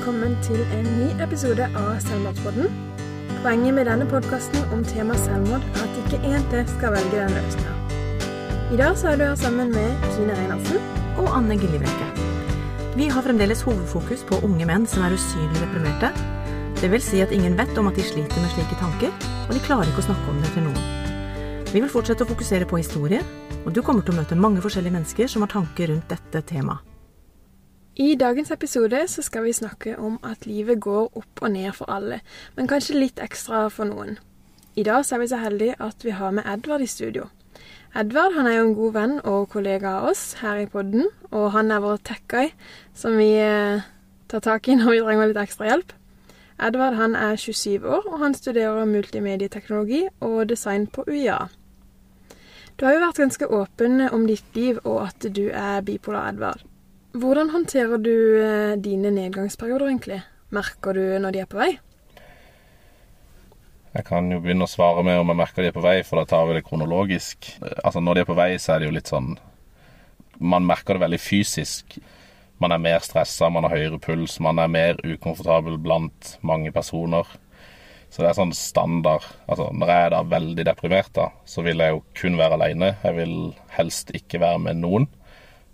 velkommen 0.00 0.32
til 0.40 0.60
en 0.72 0.86
ny 0.96 1.06
episode 1.20 1.66
av 1.76 1.88
Selvmordspodden. 2.00 2.70
Poenget 3.42 3.74
med 3.76 3.84
denne 3.84 4.06
podkasten 4.08 4.72
om 4.72 4.80
tema 4.88 5.12
selvmord 5.20 5.60
er 5.74 5.82
at 5.82 5.98
ikke 6.00 6.20
én 6.24 6.46
til 6.48 6.62
skal 6.70 6.94
velge 6.94 7.18
den 7.18 7.34
løsningen. 7.36 7.92
I 8.72 8.78
dag 8.80 8.96
så 8.96 9.10
er 9.10 9.20
du 9.20 9.26
her 9.26 9.36
sammen 9.36 9.74
med 9.74 10.08
Kine 10.14 10.38
Reinarsen. 10.38 10.80
og 11.20 11.28
Anne 11.36 11.60
Gillibrekke. 11.60 12.08
Vi 12.96 13.12
har 13.12 13.28
fremdeles 13.28 13.60
hovedfokus 13.68 14.24
på 14.24 14.40
unge 14.40 14.64
menn 14.64 14.88
som 14.88 15.04
er 15.04 15.20
usynlig 15.20 15.60
deprimerte. 15.60 16.14
Det 16.80 16.88
vil 16.88 17.04
si 17.04 17.20
at 17.20 17.36
ingen 17.36 17.60
vet 17.60 17.76
om 17.76 17.92
at 17.92 18.00
de 18.00 18.08
sliter 18.08 18.40
med 18.40 18.56
slike 18.56 18.80
tanker, 18.80 19.12
og 19.48 19.52
de 19.52 19.66
klarer 19.68 19.90
ikke 19.90 20.00
å 20.00 20.08
snakke 20.08 20.30
om 20.32 20.40
det 20.40 20.54
til 20.54 20.70
noen. 20.70 21.66
Vi 21.74 21.76
vil 21.76 21.92
fortsette 21.92 22.24
å 22.24 22.32
fokusere 22.32 22.64
på 22.64 22.80
historie, 22.80 23.20
og 23.66 23.74
du 23.76 23.84
kommer 23.84 24.00
til 24.00 24.16
å 24.16 24.22
møte 24.22 24.44
mange 24.48 24.64
forskjellige 24.64 24.96
mennesker 24.96 25.28
som 25.28 25.44
har 25.44 25.58
tanker 25.60 25.92
rundt 25.92 26.08
dette 26.08 26.48
temaet. 26.48 26.89
I 27.96 28.14
dagens 28.14 28.50
episode 28.50 29.08
så 29.08 29.22
skal 29.22 29.42
vi 29.44 29.52
snakke 29.52 29.96
om 29.98 30.18
at 30.22 30.46
livet 30.46 30.78
går 30.80 31.08
opp 31.18 31.40
og 31.42 31.50
ned 31.50 31.72
for 31.74 31.90
alle, 31.90 32.20
men 32.54 32.68
kanskje 32.70 33.00
litt 33.00 33.18
ekstra 33.18 33.64
for 33.68 33.90
noen. 33.90 34.20
I 34.78 34.84
dag 34.86 35.02
så 35.04 35.16
er 35.16 35.24
vi 35.24 35.30
så 35.32 35.40
heldige 35.42 35.74
at 35.82 36.04
vi 36.06 36.14
har 36.14 36.30
med 36.30 36.46
Edvard 36.46 36.84
i 36.86 36.86
studio. 36.86 37.26
Edvard 37.90 38.36
han 38.36 38.46
er 38.46 38.60
jo 38.60 38.68
en 38.68 38.76
god 38.78 38.94
venn 38.94 39.16
og 39.26 39.48
kollega 39.50 39.96
av 39.98 40.12
oss 40.12 40.22
her 40.38 40.62
i 40.62 40.68
podden, 40.70 41.10
og 41.34 41.50
han 41.50 41.74
er 41.74 41.82
vår 41.82 41.98
tech-guy 42.06 42.52
som 42.94 43.18
vi 43.18 43.32
eh, 43.42 43.82
tar 44.30 44.46
tak 44.46 44.70
i 44.70 44.78
når 44.78 44.94
vi 44.94 45.02
trenger 45.02 45.32
litt 45.32 45.42
ekstra 45.42 45.72
hjelp. 45.72 45.92
Edvard 46.62 46.94
han 46.94 47.18
er 47.18 47.34
27 47.34 47.90
år, 47.90 48.06
og 48.06 48.18
han 48.22 48.38
studerer 48.38 48.86
multimedieteknologi 48.86 50.04
og 50.20 50.44
design 50.48 50.86
på 50.86 51.08
UiA. 51.10 51.48
Du 52.78 52.86
har 52.86 52.94
jo 52.94 53.02
vært 53.02 53.24
ganske 53.26 53.50
åpen 53.50 54.06
om 54.14 54.30
ditt 54.30 54.54
liv 54.54 54.78
og 54.84 55.08
at 55.10 55.32
du 55.34 55.48
er 55.50 55.82
bipolar, 55.82 56.30
Edvard. 56.30 56.69
Hvordan 57.10 57.50
håndterer 57.50 57.98
du 57.98 58.14
eh, 58.38 58.76
dine 58.78 59.10
nedgangsperioder, 59.10 59.88
egentlig? 59.88 60.20
Merker 60.54 60.94
du 60.94 61.02
når 61.18 61.34
de 61.34 61.40
er 61.42 61.48
på 61.50 61.58
vei? 61.58 61.72
Jeg 63.90 64.06
kan 64.06 64.28
jo 64.30 64.38
begynne 64.38 64.68
å 64.68 64.70
svare 64.70 65.02
med 65.02 65.18
om 65.18 65.32
jeg 65.32 65.38
merker 65.40 65.64
de 65.64 65.72
er 65.72 65.74
på 65.74 65.82
vei, 65.82 65.96
for 66.06 66.20
da 66.20 66.28
tar 66.30 66.46
vi 66.46 66.54
det 66.54 66.62
kronologisk. 66.68 67.48
Altså 67.82 67.98
Når 67.98 68.14
de 68.14 68.22
er 68.22 68.28
på 68.28 68.38
vei, 68.38 68.52
så 68.62 68.76
er 68.76 68.78
det 68.78 68.86
jo 68.90 68.94
litt 68.94 69.10
sånn 69.10 69.32
Man 70.38 70.64
merker 70.68 70.94
det 70.94 71.02
veldig 71.02 71.18
fysisk. 71.20 71.98
Man 72.62 72.70
er 72.70 72.80
mer 72.80 73.02
stressa, 73.02 73.50
man 73.50 73.66
har 73.66 73.74
høyere 73.74 73.98
puls, 73.98 74.38
man 74.38 74.62
er 74.62 74.70
mer 74.70 75.02
ukomfortabel 75.02 75.80
blant 75.82 76.36
mange 76.46 76.70
personer. 76.72 77.26
Så 78.10 78.22
det 78.22 78.30
er 78.30 78.38
sånn 78.38 78.54
standard. 78.54 79.26
Altså 79.50 79.66
Når 79.74 79.90
jeg 79.90 80.06
er 80.06 80.14
da 80.14 80.22
veldig 80.30 80.66
deprimert, 80.70 81.10
da, 81.18 81.26
så 81.42 81.66
vil 81.66 81.82
jeg 81.82 81.96
jo 81.96 82.04
kun 82.22 82.38
være 82.38 82.60
aleine. 82.60 82.94
Jeg 83.02 83.18
vil 83.18 83.34
helst 83.74 84.14
ikke 84.14 84.42
være 84.46 84.62
med 84.68 84.84
noen. 84.84 85.10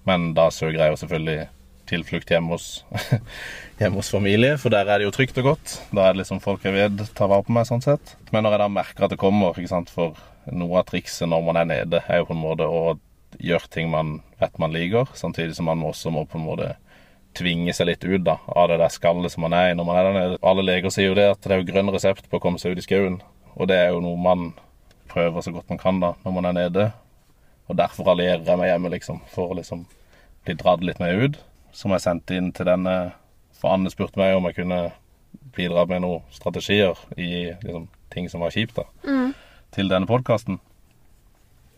Men 0.07 0.33
da 0.37 0.49
søker 0.55 0.81
jeg 0.81 0.95
jo 0.95 1.01
selvfølgelig 1.03 1.39
tilflukt 1.87 2.31
hjemme 2.31 2.55
hos, 2.55 2.85
hjemme 3.81 4.01
hos 4.01 4.11
familie, 4.11 4.57
for 4.59 4.75
der 4.75 4.89
er 4.91 5.01
det 5.01 5.09
jo 5.09 5.15
trygt 5.15 5.39
og 5.43 5.53
godt. 5.53 5.77
Da 5.95 6.07
er 6.07 6.15
det 6.15 6.25
liksom 6.25 6.43
folk 6.43 6.65
jeg 6.67 6.75
vet 6.75 7.05
tar 7.19 7.31
vare 7.31 7.47
på 7.47 7.55
meg, 7.55 7.69
sånn 7.69 7.85
sett. 7.85 8.17
Men 8.35 8.47
når 8.47 8.57
jeg 8.57 8.63
da 8.65 8.71
merker 8.79 9.07
at 9.07 9.15
det 9.15 9.21
kommer, 9.23 9.55
ikke 9.55 9.73
sant, 9.73 9.93
for 9.93 10.19
noe 10.53 10.81
av 10.81 10.89
trikset 10.91 11.31
når 11.31 11.45
man 11.47 11.61
er 11.63 11.71
nede, 11.71 12.03
er 12.07 12.23
jo 12.23 12.29
på 12.31 12.37
en 12.37 12.43
måte 12.43 12.67
å 12.67 12.97
gjøre 13.43 13.71
ting 13.73 13.91
man 13.93 14.21
vet 14.41 14.59
man 14.63 14.75
liker, 14.75 15.11
samtidig 15.15 15.57
som 15.57 15.69
man 15.69 15.83
også 15.85 16.13
må 16.15 16.25
på 16.29 16.39
en 16.39 16.47
måte 16.47 16.75
tvinge 17.37 17.75
seg 17.77 17.91
litt 17.91 18.05
ut 18.07 18.23
da, 18.25 18.39
av 18.49 18.71
det 18.71 18.79
der 18.81 18.93
skallet 18.93 19.33
som 19.33 19.45
man 19.45 19.57
er 19.57 19.71
i 19.71 19.75
når 19.77 19.89
man 19.89 19.99
er 19.99 20.07
der 20.07 20.17
nede. 20.17 20.39
Alle 20.47 20.65
leger 20.65 20.93
sier 20.95 21.11
jo 21.11 21.19
det 21.19 21.27
at 21.35 21.43
det 21.45 21.53
er 21.53 21.61
jo 21.61 21.69
grønn 21.69 21.93
resept 21.93 22.31
på 22.31 22.39
å 22.39 22.43
komme 22.43 22.61
seg 22.63 22.73
ut 22.73 22.81
i 22.81 22.87
skauen, 22.87 23.19
og 23.57 23.69
det 23.71 23.77
er 23.83 23.91
jo 23.93 24.01
noe 24.05 24.21
man 24.21 24.53
prøver 25.11 25.45
så 25.45 25.53
godt 25.53 25.69
man 25.73 25.81
kan 25.81 26.01
da, 26.01 26.15
når 26.25 26.37
man 26.39 26.49
er 26.49 26.57
nede. 26.57 26.87
Og 27.69 27.77
derfor 27.77 28.13
allierer 28.13 28.45
jeg 28.47 28.59
meg 28.61 28.69
hjemme, 28.71 28.91
liksom, 28.93 29.21
for 29.33 29.51
å 29.53 29.57
liksom 29.59 29.87
bli 30.47 30.55
dratt 30.55 30.85
litt 30.87 31.01
mer 31.03 31.19
ut. 31.25 31.39
Som 31.75 31.91
jeg 31.93 32.05
sendte 32.05 32.37
inn 32.39 32.53
til 32.57 32.69
denne 32.69 33.13
For 33.57 33.73
Anne 33.73 33.91
spurte 33.91 34.21
meg 34.21 34.37
om 34.37 34.45
jeg 34.45 34.59
kunne 34.59 34.93
bidra 35.57 35.87
med 35.89 36.03
noen 36.05 36.23
strategier 36.31 36.99
i 37.17 37.53
liksom, 37.63 37.87
ting 38.13 38.29
som 38.29 38.43
var 38.45 38.51
kjipt, 38.53 38.77
da, 38.77 38.85
Mm. 39.05 39.35
til 39.73 39.89
denne 39.89 40.07
podkasten. 40.07 40.59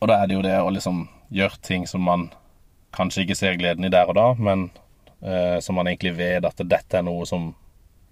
Og 0.01 0.09
da 0.09 0.19
er 0.23 0.27
det 0.27 0.35
jo 0.37 0.43
det 0.43 0.57
å 0.59 0.71
liksom 0.75 1.09
gjøre 1.31 1.61
ting 1.63 1.87
som 1.87 2.03
man 2.03 2.31
kanskje 2.93 3.23
ikke 3.25 3.37
ser 3.37 3.57
gleden 3.57 3.85
i 3.85 3.91
der 3.95 4.09
og 4.11 4.15
da, 4.19 4.35
men 4.35 4.71
eh, 5.23 5.59
som 5.61 5.75
man 5.79 5.87
egentlig 5.87 6.17
vet 6.17 6.45
at 6.45 6.57
dette 6.69 6.99
er 6.99 7.03
noe 7.07 7.25
som 7.27 7.55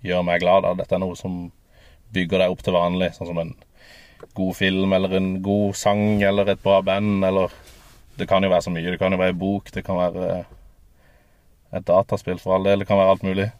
gjør 0.05 0.23
meg 0.27 0.41
glad. 0.41 0.62
Da. 0.62 0.75
Dette 0.75 0.95
er 0.95 1.03
noe 1.03 1.17
som 1.19 1.50
bygger 2.15 2.39
deg 2.39 2.50
opp 2.55 2.62
til 2.62 2.75
vanlig, 2.77 3.12
sånn 3.17 3.27
som 3.31 3.39
en 3.43 3.55
god 4.34 4.55
film 4.56 4.93
eller 4.93 5.17
en 5.17 5.31
god 5.43 5.75
sang 5.77 6.23
eller 6.23 6.49
et 6.55 6.62
bra 6.62 6.81
band 6.83 7.25
eller 7.25 7.50
Det 8.16 8.28
kan 8.28 8.44
jo 8.44 8.50
være 8.53 8.65
så 8.66 8.72
mye. 8.72 8.91
Det 8.91 9.00
kan 9.00 9.12
jo 9.12 9.21
være 9.21 9.34
en 9.34 9.41
bok, 9.41 9.72
det 9.75 9.84
kan 9.84 9.99
være 10.00 10.27
eh, 10.32 10.53
et 11.77 11.87
dataspill 11.87 12.41
for 12.41 12.56
all 12.56 12.66
del, 12.66 12.82
det 12.82 12.88
kan 12.88 13.00
være 13.00 13.15
alt 13.15 13.27
mulig. 13.27 13.50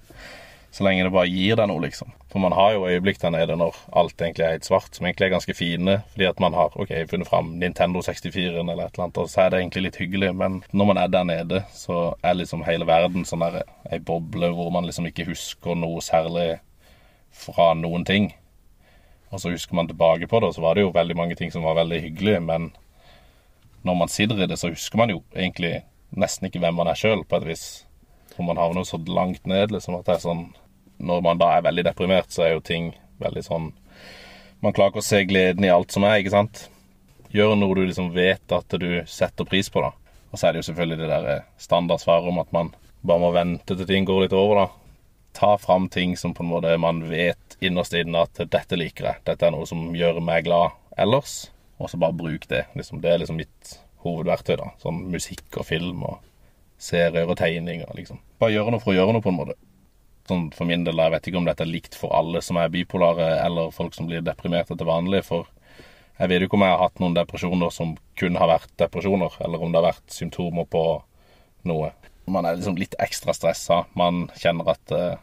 Så 0.77 0.85
lenge 0.85 1.07
det 1.07 1.13
bare 1.15 1.31
gir 1.31 1.57
deg 1.57 1.69
noe, 1.71 1.81
liksom. 1.87 2.11
For 2.29 2.43
man 2.43 2.53
har 2.53 2.75
jo 2.75 2.85
øyeblikk 2.85 3.17
der 3.23 3.33
nede 3.33 3.55
når 3.57 3.77
alt 3.97 4.21
egentlig 4.21 4.45
er 4.45 4.57
helt 4.59 4.67
svart, 4.69 4.91
som 4.93 5.07
egentlig 5.07 5.25
er 5.25 5.33
ganske 5.33 5.55
fine, 5.57 5.95
fordi 6.13 6.27
at 6.29 6.41
man 6.43 6.53
har 6.53 6.75
ok, 6.77 6.93
funnet 7.09 7.31
fram 7.31 7.55
Nintendo 7.63 8.03
64 8.05 8.59
eller 8.61 8.83
et 8.85 8.93
eller 8.93 9.07
annet, 9.07 9.21
og 9.23 9.31
så 9.33 9.47
er 9.47 9.55
det 9.55 9.63
egentlig 9.63 9.87
litt 9.87 10.01
hyggelig. 10.03 10.35
Men 10.37 10.59
når 10.77 10.91
man 10.91 11.01
er 11.01 11.13
der 11.15 11.25
nede, 11.25 11.63
så 11.73 12.11
er 12.21 12.37
liksom 12.37 12.67
hele 12.67 12.89
verden 12.89 13.25
sånn 13.25 13.47
der 13.47 13.63
ei 13.89 14.03
boble 14.05 14.53
hvor 14.53 14.69
man 14.75 14.85
liksom 14.85 15.09
ikke 15.09 15.31
husker 15.31 15.79
noe 15.81 16.05
særlig 16.05 16.59
fra 17.33 17.71
noen 17.79 18.05
ting. 18.05 18.35
Og 19.33 19.41
så 19.41 19.55
husker 19.55 19.81
man 19.81 19.89
tilbake 19.89 20.29
på 20.29 20.41
det, 20.41 20.51
og 20.51 20.59
så 20.59 20.65
var 20.65 20.77
det 20.77 20.85
jo 20.85 20.93
veldig 20.93 21.17
mange 21.17 21.41
ting 21.41 21.49
som 21.53 21.65
var 21.65 21.81
veldig 21.81 22.03
hyggelige, 22.05 22.45
men 22.45 22.69
når 23.87 23.99
man 24.03 24.11
sitter 24.11 24.43
i 24.43 24.49
det, 24.51 24.59
så 24.59 24.73
husker 24.73 24.99
man 24.99 25.13
jo 25.13 25.21
egentlig 25.35 25.81
nesten 26.17 26.49
ikke 26.49 26.61
hvem 26.63 26.79
man 26.81 26.91
er 26.91 26.99
sjøl, 26.99 27.23
på 27.29 27.39
et 27.39 27.49
vis. 27.53 27.67
For 28.35 28.47
man 28.47 28.59
havner 28.61 28.83
jo 28.83 28.91
så 28.91 29.01
langt 29.09 29.47
ned, 29.49 29.73
liksom, 29.73 29.99
at 30.01 30.09
det 30.09 30.17
er 30.19 30.25
sånn 30.27 30.47
Når 30.97 31.21
man 31.25 31.41
da 31.41 31.51
er 31.53 31.65
veldig 31.65 31.85
deprimert, 31.85 32.31
så 32.33 32.47
er 32.47 32.55
jo 32.55 32.65
ting 32.65 32.91
veldig 33.21 33.43
sånn 33.45 33.71
Man 34.65 34.73
klarer 34.77 34.95
ikke 34.95 35.05
å 35.05 35.07
se 35.07 35.23
gleden 35.29 35.65
i 35.65 35.73
alt 35.73 35.93
som 35.93 36.05
er, 36.09 36.19
ikke 36.21 36.35
sant? 36.35 36.67
Gjør 37.33 37.55
noe 37.59 37.77
du 37.77 37.83
liksom 37.85 38.11
vet 38.15 38.53
at 38.53 38.77
du 38.81 38.89
setter 39.09 39.49
pris 39.49 39.69
på, 39.73 39.83
da. 39.85 39.93
Og 40.33 40.41
så 40.41 40.49
er 40.49 40.55
det 40.55 40.63
jo 40.63 40.69
selvfølgelig 40.71 40.99
det 41.03 41.11
der 41.13 41.45
standardsvaret 41.61 42.29
om 42.29 42.41
at 42.41 42.53
man 42.57 42.73
bare 43.07 43.23
må 43.23 43.33
vente 43.37 43.77
til 43.77 43.89
ting 43.89 44.09
går 44.09 44.25
litt 44.25 44.37
over, 44.37 44.63
da. 44.63 44.67
Ta 45.37 45.53
fram 45.61 45.91
ting 45.93 46.17
som 46.17 46.33
på 46.35 46.45
en 46.45 46.51
måte 46.55 46.73
man 46.81 47.05
vet 47.11 47.59
innerst 47.61 47.97
inne 47.97 48.25
at 48.25 48.41
'dette 48.41 48.77
liker 48.81 49.11
jeg', 49.11 49.23
'dette 49.25 49.47
er 49.47 49.53
noe 49.53 49.69
som 49.69 49.93
gjør 49.97 50.21
meg 50.25 50.49
glad 50.49 50.77
ellers', 50.97 51.51
og 51.77 51.91
så 51.91 52.01
bare 52.01 52.17
bruk 52.17 52.49
det. 52.49 52.65
Liksom, 52.79 53.01
det 53.03 53.13
er 53.13 53.21
liksom 53.23 53.39
mitt 53.41 53.77
hovedverktøy, 54.05 54.57
da. 54.61 54.71
Sånn 54.83 55.03
musikk 55.13 55.61
og 55.61 55.69
film 55.69 56.05
og 56.09 56.21
serier 56.81 57.29
og 57.29 57.39
tegninger, 57.41 57.89
liksom. 57.97 58.21
Bare 58.41 58.55
gjøre 58.55 58.75
noe 58.75 58.83
for 58.83 58.95
å 58.95 58.99
gjøre 58.99 59.17
noe, 59.17 59.25
på 59.25 59.33
en 59.33 59.41
måte. 59.41 59.59
Sånn 60.27 60.49
for 60.55 60.69
min 60.69 60.85
del, 60.87 60.99
jeg 60.99 61.15
vet 61.15 61.29
ikke 61.29 61.41
om 61.41 61.47
dette 61.47 61.63
er 61.63 61.71
likt 61.71 61.99
for 61.99 62.15
alle 62.17 62.43
som 62.43 62.59
er 62.61 62.73
bipolare, 62.73 63.29
eller 63.45 63.75
folk 63.75 63.95
som 63.95 64.09
blir 64.09 64.25
deprimerte 64.27 64.75
til 64.75 64.89
vanlig, 64.89 65.23
for 65.29 65.47
jeg 66.17 66.33
vet 66.33 66.43
jo 66.43 66.49
ikke 66.49 66.57
om 66.59 66.65
jeg 66.65 66.73
har 66.73 66.83
hatt 66.83 67.03
noen 67.03 67.17
depresjoner 67.17 67.73
som 67.75 67.93
kun 68.19 68.39
har 68.41 68.49
vært 68.49 68.73
depresjoner, 68.81 69.37
eller 69.45 69.63
om 69.63 69.73
det 69.73 69.83
har 69.83 69.91
vært 69.91 70.17
symptomer 70.17 70.67
på 70.73 70.83
noe. 71.69 71.93
Man 72.27 72.49
er 72.49 72.57
liksom 72.57 72.79
litt 72.81 72.97
ekstra 73.03 73.35
stressa. 73.37 73.85
Man 73.95 74.25
kjenner 74.41 74.73
at 74.73 74.95
uh, 74.97 75.19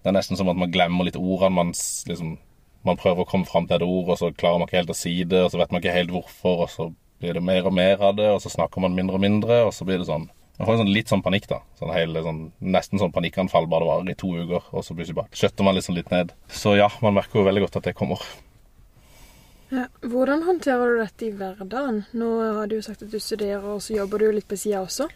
det 0.00 0.08
er 0.08 0.14
nesten 0.16 0.38
som 0.38 0.48
at 0.48 0.56
man 0.56 0.70
glemmer 0.72 1.08
litt 1.08 1.18
ordene. 1.18 1.56
Man, 1.58 1.72
liksom, 1.74 2.36
man 2.88 2.98
prøver 3.00 3.24
å 3.24 3.28
komme 3.28 3.48
fram 3.48 3.68
til 3.68 3.78
et 3.78 3.86
ord, 3.86 4.08
og 4.14 4.18
så 4.20 4.32
klarer 4.32 4.62
man 4.62 4.70
ikke 4.70 4.80
helt 4.80 4.94
å 4.94 4.98
si 4.98 5.14
det, 5.28 5.44
og 5.44 5.52
så 5.52 5.60
vet 5.60 5.74
man 5.74 5.82
ikke 5.82 5.94
helt 5.94 6.14
hvorfor, 6.14 6.64
og 6.64 6.72
så 6.72 6.88
blir 7.22 7.38
det 7.38 7.44
mer 7.44 7.66
og 7.66 7.74
mer 7.74 8.02
av 8.02 8.16
det, 8.18 8.26
og 8.32 8.42
så 8.42 8.52
snakker 8.52 8.82
man 8.82 8.96
mindre 8.96 9.18
og 9.18 9.22
mindre, 9.22 9.62
og 9.66 9.72
så 9.74 9.86
blir 9.88 10.02
det 10.02 10.10
sånn 10.10 10.28
Man 10.58 10.66
får 10.66 10.80
sånn, 10.80 10.88
litt 10.90 11.06
sånn 11.06 11.20
panikk, 11.22 11.44
da. 11.46 11.60
Sånn 11.78 11.92
hele, 11.94 12.18
sånn, 12.24 12.38
nesten 12.74 12.98
sånn 12.98 13.12
panikkanfall 13.14 13.68
bare 13.70 13.84
det 13.84 13.90
varer 13.92 14.08
i 14.10 14.16
to 14.18 14.32
uker, 14.34 14.64
og 14.74 14.82
så 14.82 14.96
plutselig 14.98 15.14
bare 15.20 15.38
skjøtter 15.38 15.66
man 15.68 15.76
liksom 15.76 15.94
litt 15.94 16.10
ned. 16.10 16.32
Så 16.50 16.72
ja, 16.74 16.88
man 16.98 17.14
merker 17.14 17.38
jo 17.38 17.44
veldig 17.46 17.62
godt 17.62 17.78
at 17.78 17.86
det 17.86 17.92
kommer. 17.94 18.24
Ja. 19.70 19.84
Hvordan 20.02 20.42
håndterer 20.48 20.96
du 20.96 20.98
dette 20.98 21.28
i 21.28 21.30
hverdagen? 21.30 22.00
Nå 22.16 22.32
har 22.56 22.66
du 22.66 22.74
jo 22.74 22.82
sagt 22.82 23.04
at 23.06 23.12
du 23.12 23.20
studerer, 23.22 23.62
og 23.70 23.84
så 23.84 24.00
jobber 24.00 24.18
du 24.18 24.26
jo 24.26 24.34
litt 24.40 24.48
på 24.50 24.58
sida 24.58 24.80
også. 24.82 25.06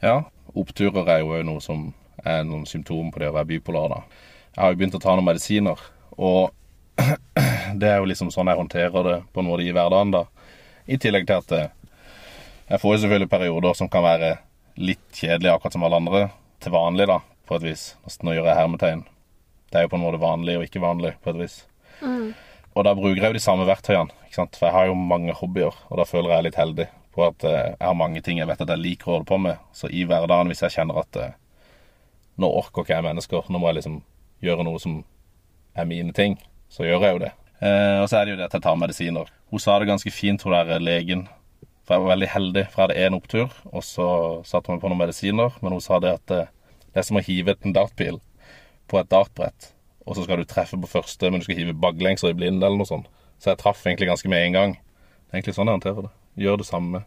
Ja, 0.00 0.22
oppturer 0.56 1.12
er 1.12 1.20
jo 1.20 1.42
noe 1.44 1.60
som 1.60 1.90
er 2.24 2.44
noen 2.48 2.64
symptom 2.68 3.10
på 3.12 3.20
det 3.20 3.28
å 3.28 3.36
være 3.36 3.50
bipolar. 3.52 3.92
da. 3.92 4.00
Jeg 4.54 4.62
har 4.62 4.72
jo 4.72 4.80
begynt 4.80 4.96
å 4.96 5.02
ta 5.02 5.12
noen 5.16 5.28
medisiner, 5.28 5.84
og 6.16 6.54
det 7.80 7.88
er 7.88 8.00
jo 8.00 8.08
liksom 8.10 8.30
sånn 8.34 8.50
jeg 8.50 8.60
håndterer 8.60 9.06
det 9.06 9.16
på 9.32 9.42
en 9.42 9.48
måte 9.48 9.66
i 9.66 9.72
hverdagen. 9.74 10.12
da. 10.14 10.24
I 10.90 10.98
tillegg 11.00 11.26
til 11.28 11.40
at 11.40 11.54
eh, 11.56 11.72
jeg 12.70 12.82
får 12.82 12.94
jo 12.94 13.00
selvfølgelig 13.04 13.30
perioder 13.30 13.78
som 13.78 13.90
kan 13.90 14.04
være 14.06 14.34
litt 14.80 15.06
kjedelige, 15.16 15.54
akkurat 15.54 15.74
som 15.76 15.86
alle 15.86 15.98
andre. 16.00 16.22
Til 16.60 16.74
vanlig, 16.74 17.08
da, 17.10 17.18
på 17.48 17.56
et 17.56 17.66
vis. 17.66 17.88
Nå 18.22 18.36
gjør 18.36 18.50
jeg 18.50 18.58
hermetegn. 18.58 19.02
Det 19.70 19.78
er 19.78 19.86
jo 19.86 19.92
på 19.92 19.98
en 19.98 20.04
måte 20.04 20.20
vanlig 20.22 20.56
og 20.58 20.66
ikke 20.66 20.82
vanlig, 20.82 21.14
på 21.24 21.32
et 21.32 21.40
vis. 21.40 21.56
Og 22.74 22.86
da 22.86 22.94
bruker 22.94 23.20
jeg 23.20 23.32
jo 23.32 23.38
de 23.38 23.42
samme 23.42 23.66
verktøyene. 23.68 24.14
ikke 24.26 24.38
sant? 24.38 24.56
For 24.58 24.68
jeg 24.68 24.76
har 24.76 24.90
jo 24.90 24.94
mange 24.98 25.34
hobbyer, 25.36 25.76
og 25.88 26.00
da 26.00 26.06
føler 26.06 26.34
jeg 26.36 26.48
litt 26.48 26.60
heldig 26.60 26.86
på 27.10 27.24
at 27.26 27.44
eh, 27.44 27.72
jeg 27.74 27.86
har 27.88 27.98
mange 27.98 28.22
ting 28.22 28.38
jeg 28.38 28.46
vet 28.46 28.60
at 28.62 28.70
jeg 28.70 28.82
liker 28.84 29.08
å 29.08 29.14
holde 29.16 29.28
på 29.30 29.38
med. 29.42 29.58
Så 29.74 29.90
i 29.90 30.04
hverdagen, 30.06 30.50
hvis 30.50 30.62
jeg 30.62 30.76
kjenner 30.76 31.02
at 31.02 31.18
eh, 31.18 31.34
nå 32.40 32.50
orker 32.60 32.84
ikke 32.84 32.94
jeg 32.94 33.06
mennesker, 33.08 33.50
nå 33.50 33.58
må 33.58 33.70
jeg 33.70 33.80
liksom 33.80 33.98
gjøre 34.46 34.66
noe 34.66 34.80
som 34.82 35.00
er 35.74 35.88
mine 35.90 36.14
ting, 36.16 36.38
så 36.70 36.86
gjør 36.86 37.04
jeg 37.06 37.16
jo 37.16 37.22
det. 37.24 37.32
Eh, 37.60 37.98
og 38.00 38.08
så 38.08 38.20
er 38.20 38.24
det 38.24 38.34
jo 38.34 38.38
det 38.40 38.46
at 38.48 38.56
jeg 38.56 38.64
tar 38.64 38.78
medisiner. 38.80 39.28
Hun 39.50 39.62
sa 39.62 39.76
det 39.78 39.90
ganske 39.90 40.12
fint, 40.14 40.42
hun 40.46 40.54
der 40.54 40.80
legen. 40.80 41.26
For 41.84 41.96
jeg 41.96 42.04
var 42.04 42.12
veldig 42.14 42.30
heldig, 42.30 42.64
for 42.70 42.82
jeg 42.82 42.86
hadde 42.86 43.06
én 43.08 43.16
opptur, 43.18 43.54
og 43.72 43.84
så 43.84 44.06
satte 44.46 44.70
hun 44.70 44.78
meg 44.78 44.84
på 44.84 44.90
noen 44.92 45.02
medisiner. 45.02 45.56
Men 45.60 45.74
hun 45.74 45.84
sa 45.84 45.98
det 46.02 46.14
at 46.20 46.34
eh, 46.36 46.50
det 46.90 47.02
er 47.02 47.06
som 47.06 47.18
å 47.18 47.24
hive 47.24 47.56
en 47.60 47.76
dartpil. 47.76 48.20
på 48.90 48.98
et 48.98 49.06
dartbrett, 49.06 49.68
og 50.02 50.16
så 50.16 50.24
skal 50.24 50.40
du 50.40 50.48
treffe 50.50 50.74
på 50.74 50.88
første, 50.90 51.28
men 51.30 51.38
du 51.38 51.44
skal 51.46 51.60
hive 51.60 51.76
baklengser 51.78 52.32
i 52.32 52.34
blind 52.34 52.58
eller 52.58 52.80
noe 52.80 52.88
sånt. 52.88 53.06
Så 53.38 53.52
jeg 53.52 53.60
traff 53.60 53.84
egentlig 53.86 54.08
ganske 54.08 54.28
med 54.28 54.42
en 54.48 54.56
gang. 54.56 54.72
Det 54.74 55.30
er 55.30 55.38
egentlig 55.38 55.54
sånn 55.54 55.70
jeg 55.70 55.78
håndterer 55.78 56.06
det. 56.08 56.10
Gjør 56.42 56.58
det 56.58 56.66
samme 56.66 57.04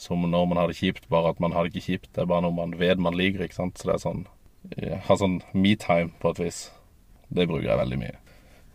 som 0.00 0.24
når 0.24 0.46
man 0.48 0.62
har 0.62 0.72
det 0.72 0.78
kjipt, 0.78 1.10
bare 1.12 1.34
at 1.34 1.42
man 1.44 1.52
har 1.52 1.66
det 1.66 1.74
ikke 1.74 1.90
kjipt. 1.90 2.08
Det 2.14 2.22
er 2.22 2.30
bare 2.30 2.46
noe 2.46 2.56
man 2.56 2.72
vet 2.80 3.02
man 3.04 3.18
liker, 3.20 3.44
ikke 3.44 3.58
sant. 3.58 3.76
Så 3.76 3.90
det 3.90 3.98
er 3.98 4.04
sånn 4.06 4.24
Ha 5.08 5.16
sånn 5.16 5.38
me-time 5.52 6.14
på 6.20 6.32
et 6.32 6.40
vis. 6.40 6.58
Det 7.28 7.46
bruker 7.48 7.68
jeg 7.68 7.80
veldig 7.80 8.00
mye. 8.00 8.16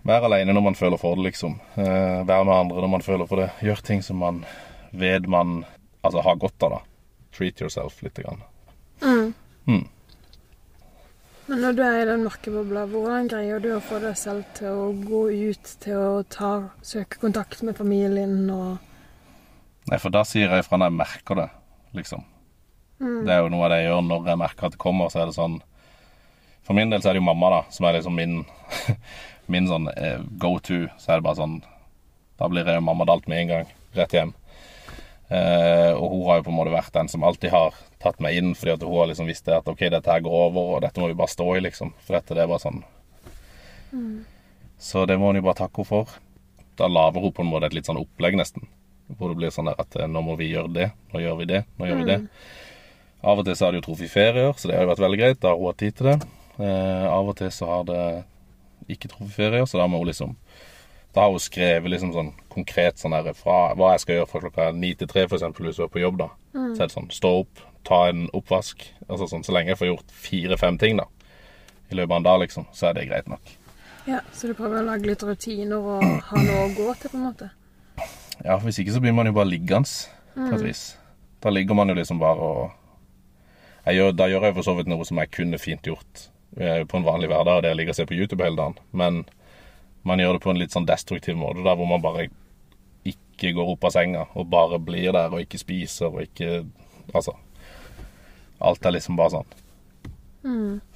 Være 0.05 0.29
alene 0.29 0.53
når 0.53 0.61
man 0.67 0.77
føler 0.77 1.01
for 1.01 1.17
det, 1.17 1.31
liksom. 1.31 1.57
vær 1.75 2.25
være 2.27 2.45
med 2.45 2.53
andre 2.59 2.83
når 2.83 2.91
man 2.93 3.05
føler 3.05 3.29
for 3.29 3.41
det. 3.41 3.49
Gjør 3.65 3.81
ting 3.81 4.03
som 4.05 4.21
man 4.21 4.43
vet 4.93 5.25
man 5.27 5.63
altså 6.05 6.21
har 6.21 6.37
godt 6.39 6.65
av, 6.67 6.77
da. 6.77 6.81
Treat 7.35 7.61
yourself 7.61 8.01
lite 8.05 8.23
grann. 8.23 8.43
Mm. 9.01 9.33
Mm. 9.65 9.87
Men 11.45 11.61
når 11.61 11.73
du 11.77 11.81
er 11.85 11.99
i 11.99 12.05
den 12.09 12.23
mørkebobla, 12.25 12.85
hvordan 12.89 13.27
greier 13.29 13.61
du 13.61 13.71
å 13.75 13.81
få 13.83 13.99
deg 14.01 14.15
selv 14.17 14.45
til 14.57 14.71
å 14.73 14.85
gå 15.05 15.25
ut, 15.49 15.73
til 15.83 15.97
å 15.97 16.23
ta, 16.29 16.53
søke 16.85 17.19
kontakt 17.21 17.61
med 17.65 17.77
familien 17.77 18.45
og 18.53 18.77
Nei, 19.85 19.99
for 20.01 20.09
da 20.09 20.23
sier 20.25 20.49
jeg 20.49 20.63
ifra 20.63 20.79
når 20.81 20.89
jeg 20.89 20.97
merker 20.97 21.37
det, 21.37 21.49
liksom. 21.93 22.23
Det 22.97 23.29
er 23.29 23.43
jo 23.43 23.51
noe 23.53 23.67
av 23.67 23.73
det 23.73 23.83
jeg 23.83 23.91
gjør 23.91 24.05
når 24.07 24.29
jeg 24.31 24.39
merker 24.41 24.65
at 24.65 24.73
det 24.73 24.81
kommer, 24.81 25.11
så 25.13 25.21
er 25.21 25.29
det 25.29 25.35
sånn 25.35 25.59
For 26.65 26.73
min 26.73 26.89
del 26.89 27.03
så 27.03 27.11
er 27.11 27.17
det 27.17 27.21
jo 27.21 27.27
mamma, 27.27 27.51
da, 27.53 27.59
som 27.75 27.85
er 27.85 27.99
liksom 27.99 28.15
min 28.17 28.39
Min 29.51 29.67
sånn 29.69 29.89
eh, 29.93 30.19
go 30.41 30.57
to. 30.59 30.85
Så 30.97 31.11
er 31.11 31.19
det 31.19 31.27
bare 31.27 31.39
sånn 31.39 31.59
Da 32.39 32.49
blir 32.51 32.67
jeg 32.67 32.79
jo 32.79 32.83
mammadalt 32.83 33.27
med 33.31 33.43
en 33.43 33.51
gang. 33.53 33.69
Rett 33.95 34.15
hjem. 34.15 34.33
Eh, 35.27 35.91
og 35.95 36.11
hun 36.11 36.25
har 36.27 36.39
jo 36.39 36.45
på 36.45 36.51
en 36.53 36.57
måte 36.59 36.73
vært 36.73 36.93
den 36.93 37.07
som 37.09 37.23
alltid 37.25 37.49
har 37.53 37.73
tatt 38.03 38.19
meg 38.21 38.37
inn, 38.37 38.51
fordi 38.57 38.75
at 38.75 38.83
hun 38.85 38.93
har 38.93 39.07
liksom 39.09 39.29
visst 39.29 39.47
det 39.47 39.55
at 39.57 39.69
OK, 39.71 39.87
dette 39.89 40.11
her 40.11 40.21
går 40.21 40.35
over, 40.49 40.75
og 40.75 40.83
dette 40.85 41.01
må 41.01 41.09
vi 41.09 41.17
bare 41.17 41.33
stå 41.33 41.47
i, 41.55 41.63
liksom. 41.65 41.95
For 42.05 42.19
dette 42.19 42.37
det 42.37 42.43
er 42.43 42.51
bare 42.51 42.61
sånn 42.61 42.83
Så 44.77 45.05
det 45.09 45.17
må 45.17 45.31
hun 45.31 45.39
jo 45.39 45.47
bare 45.47 45.61
takke 45.63 45.81
henne 45.81 45.89
for. 45.89 46.13
Da 46.77 46.89
lager 46.91 47.23
hun 47.23 47.33
på 47.33 47.45
en 47.45 47.49
måte 47.49 47.71
et 47.71 47.77
litt 47.77 47.87
sånn 47.89 48.01
opplegg, 48.01 48.37
nesten. 48.37 48.67
Hvor 49.17 49.31
det 49.31 49.39
blir 49.39 49.53
sånn 49.53 49.71
der 49.71 49.81
at 49.81 49.95
eh, 49.95 50.09
nå 50.11 50.21
må 50.25 50.35
vi 50.37 50.51
gjøre 50.51 50.73
det, 50.75 50.91
nå 51.13 51.23
gjør 51.23 51.41
vi 51.41 51.49
det, 51.53 51.63
nå 51.79 51.89
gjør 51.89 52.01
vi 52.03 52.07
det. 52.11 52.19
Av 53.25 53.39
og 53.41 53.47
til 53.47 53.55
så 53.57 53.65
har 53.65 53.73
de 53.73 53.79
jo 53.79 53.87
truffet 53.87 54.11
ferier, 54.11 54.53
så 54.53 54.69
det 54.69 54.75
har 54.77 54.85
jo 54.85 54.91
vært 54.91 55.05
veldig 55.07 55.19
greit. 55.21 55.39
Da 55.41 55.53
har 55.53 55.57
hun 55.57 55.71
hatt 55.71 55.81
tid 55.81 55.95
til 55.97 56.11
det. 56.11 56.17
Eh, 56.59 57.05
av 57.09 57.31
og 57.31 57.37
til 57.39 57.49
så 57.53 57.69
har 57.71 57.87
det 57.89 58.01
ikke 58.91 59.09
truffet 59.11 59.35
ferier, 59.35 59.65
så 59.65 59.79
da 59.81 59.87
må 59.89 60.01
hun 60.01 60.09
liksom 60.11 60.35
Da 61.15 61.23
har 61.23 61.31
hun 61.31 61.39
skrevet 61.39 61.87
liksom 61.89 62.11
sånn 62.11 62.33
konkret 62.51 62.99
sånn 62.99 63.13
her 63.15 63.29
fra 63.33 63.73
hva 63.79 63.93
jeg 63.93 64.01
skal 64.03 64.17
gjøre 64.17 64.27
fra 64.27 64.41
klokka 64.43 64.65
ni 64.75 64.89
til 64.99 65.07
tre, 65.07 65.23
f.eks. 65.23 65.45
hvis 65.47 65.77
hun 65.79 65.85
er 65.85 65.93
på 65.93 66.01
jobb, 66.01 66.17
da. 66.19 66.27
Så 66.75 66.81
er 66.83 66.89
det 66.89 66.91
sånn 66.91 67.07
stå 67.15 67.31
opp, 67.39 67.61
ta 67.87 68.01
en 68.09 68.25
oppvask. 68.35 68.83
Altså 69.07 69.29
sånn, 69.31 69.45
så 69.47 69.55
lenge 69.55 69.71
jeg 69.71 69.79
får 69.79 69.87
gjort 69.93 70.11
fire-fem 70.25 70.77
ting, 70.81 70.99
da, 70.99 71.05
i 71.87 71.95
løpet 71.95 72.11
av 72.11 72.17
en 72.17 72.27
dag, 72.27 72.41
liksom, 72.43 72.67
så 72.75 72.89
er 72.89 72.97
det 72.99 73.07
greit 73.07 73.31
nok. 73.31 73.53
Ja, 74.09 74.19
så 74.35 74.51
du 74.51 74.57
prøver 74.59 74.81
å 74.81 74.89
lage 74.89 75.07
litt 75.07 75.23
rutiner 75.23 75.79
og 75.79 76.03
ha 76.03 76.43
noe 76.43 76.67
å 76.67 76.73
gå 76.75 76.91
til, 76.99 77.13
på 77.13 77.17
en 77.21 77.27
måte? 77.29 77.49
Ja, 78.43 78.57
for 78.57 78.67
hvis 78.67 78.83
ikke 78.83 78.97
så 78.97 79.01
blir 79.01 79.15
man 79.15 79.31
jo 79.31 79.37
bare 79.39 79.49
liggende, 79.49 80.11
på 80.35 80.51
et 80.51 80.67
vis. 80.67 80.83
Da 81.39 81.49
ligger 81.53 81.79
man 81.79 81.89
jo 81.89 81.95
liksom 81.95 82.19
bare 82.19 82.51
og 82.51 83.93
gjør, 83.95 84.11
Da 84.19 84.27
gjør 84.27 84.49
jeg 84.49 84.55
for 84.57 84.67
så 84.67 84.75
vidt 84.75 84.91
noe 84.91 85.05
som 85.07 85.23
jeg 85.23 85.31
kunne 85.31 85.61
fint 85.61 85.87
gjort 85.87 86.29
på 86.53 86.97
en 86.97 87.05
vanlig 87.07 87.27
hverdag, 87.31 87.57
og 87.57 87.65
det 87.65 87.73
å 87.73 87.77
ligge 87.77 87.91
og 87.91 87.97
se 87.97 88.05
på 88.07 88.15
YouTube 88.15 88.45
hele 88.45 88.59
dagen. 88.59 88.77
Men 88.95 89.23
man 90.07 90.21
gjør 90.21 90.37
det 90.37 90.43
på 90.45 90.53
en 90.53 90.59
litt 90.61 90.75
sånn 90.75 90.87
destruktiv 90.87 91.37
måte, 91.39 91.65
der 91.65 91.75
hvor 91.75 91.89
man 91.89 92.03
bare 92.03 92.29
ikke 93.05 93.51
går 93.57 93.73
opp 93.73 93.87
av 93.89 93.95
senga 93.95 94.23
og 94.37 94.47
bare 94.53 94.79
blir 94.81 95.11
der 95.11 95.33
og 95.33 95.43
ikke 95.43 95.61
spiser 95.61 96.13
og 96.13 96.25
ikke 96.27 96.65
Altså. 97.13 97.35
Alt 98.65 98.85
er 98.87 98.95
liksom 98.95 99.13
bare 99.19 99.29
sånn 99.35 99.51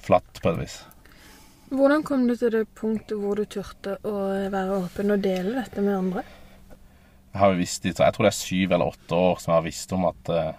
flatt, 0.02 0.40
på 0.42 0.52
et 0.52 0.58
vis. 0.60 0.76
Hvordan 1.70 2.02
kom 2.06 2.26
du 2.26 2.34
til 2.38 2.52
det 2.54 2.64
punktet 2.78 3.18
hvor 3.18 3.38
du 3.38 3.44
turte 3.46 3.96
å 4.06 4.14
være 4.50 4.80
åpen 4.80 5.14
og 5.14 5.22
dele 5.22 5.54
dette 5.58 5.82
med 5.84 5.94
andre? 5.96 6.24
Jeg 7.30 7.38
har 7.38 7.52
jo 7.52 7.60
visst 7.60 7.86
i, 7.86 7.92
jeg 7.94 8.14
tror 8.16 8.26
det 8.26 8.32
er 8.32 8.40
syv 8.40 8.74
eller 8.74 8.90
åtte 8.90 9.18
år 9.18 9.38
som 9.38 9.52
jeg 9.52 9.60
har 9.60 9.66
visst 9.68 9.94
om 9.94 10.06
at, 10.08 10.30
eh, 10.34 10.54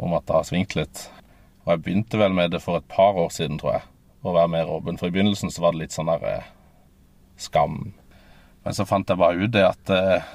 om 0.00 0.14
at 0.16 0.24
det 0.24 0.36
har 0.38 0.46
svingt 0.48 0.76
litt. 0.78 1.02
Og 1.68 1.74
jeg 1.74 1.82
begynte 1.84 2.16
vel 2.16 2.32
med 2.32 2.54
det 2.56 2.62
for 2.64 2.80
et 2.80 2.86
par 2.88 3.18
år 3.20 3.28
siden, 3.28 3.58
tror 3.60 3.74
jeg, 3.74 3.82
å 4.24 4.32
være 4.32 4.48
mer 4.54 4.70
åpen. 4.72 4.96
For 4.96 5.10
i 5.10 5.12
begynnelsen 5.12 5.52
så 5.52 5.60
var 5.60 5.74
det 5.74 5.82
litt 5.82 5.92
sånn 5.92 6.08
der 6.08 6.22
eh, 6.24 6.46
skam. 7.36 7.90
Men 8.64 8.76
så 8.76 8.86
fant 8.88 9.12
jeg 9.12 9.20
bare 9.20 9.36
ut 9.36 9.52
det 9.52 9.66
at 9.66 9.92
eh, 9.92 10.30